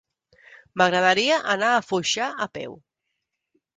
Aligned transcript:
M'agradaria 0.81 1.37
anar 1.57 1.69
a 1.75 1.85
Foixà 1.91 2.31
a 2.47 2.51
peu. 2.59 2.75